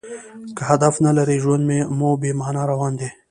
که 0.55 0.63
هدف 0.71 0.95
نه 1.05 1.11
لرى؛ 1.17 1.37
ژوند 1.43 1.63
مو 1.97 2.09
بې 2.21 2.31
مانا 2.39 2.63
روان 2.71 2.93
دئ. 2.99 3.09